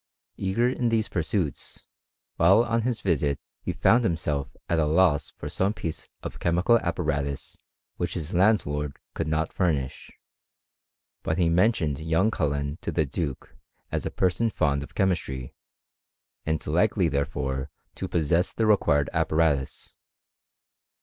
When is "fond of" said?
14.49-14.95